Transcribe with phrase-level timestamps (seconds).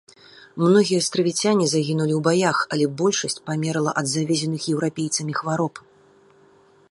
[0.61, 5.83] Многія астравіцяне загінулі ў баях, але большасць памерла ад завезеных еўрапейцамі хваробаў.